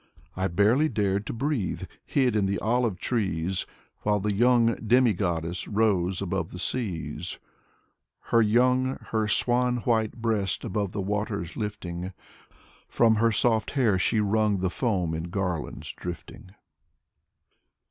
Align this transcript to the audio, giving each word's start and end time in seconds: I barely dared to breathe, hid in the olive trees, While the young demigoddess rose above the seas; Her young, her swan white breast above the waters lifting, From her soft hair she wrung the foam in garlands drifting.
I 0.35 0.47
barely 0.47 0.89
dared 0.89 1.27
to 1.27 1.33
breathe, 1.33 1.83
hid 2.03 2.35
in 2.35 2.47
the 2.47 2.57
olive 2.57 2.97
trees, 2.97 3.67
While 4.01 4.19
the 4.19 4.33
young 4.33 4.73
demigoddess 4.77 5.67
rose 5.67 6.23
above 6.23 6.49
the 6.49 6.57
seas; 6.57 7.37
Her 8.31 8.41
young, 8.41 8.95
her 9.11 9.27
swan 9.27 9.77
white 9.85 10.13
breast 10.13 10.63
above 10.65 10.91
the 10.91 11.01
waters 11.03 11.55
lifting, 11.55 12.13
From 12.87 13.17
her 13.17 13.31
soft 13.31 13.69
hair 13.77 13.99
she 13.99 14.19
wrung 14.19 14.57
the 14.57 14.71
foam 14.71 15.13
in 15.13 15.25
garlands 15.25 15.93
drifting. 15.93 16.49